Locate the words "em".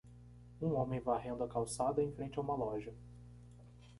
2.01-2.11